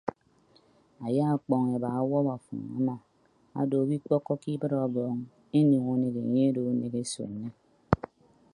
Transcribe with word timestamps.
Aya 1.05 1.25
ọkpọñ 1.35 1.61
eba 1.75 1.89
ọwọp 2.03 2.25
afọñ 2.35 2.61
ama 2.77 2.95
odo 3.59 3.75
owo 3.81 3.93
ikpọkkọke 3.97 4.47
ibịt 4.55 4.73
ọbọọñ 4.85 5.17
enek 5.57 5.83
unek 5.93 6.15
enye 6.21 6.43
odo 6.49 6.61
unek 6.71 6.93
esuenne. 7.01 7.49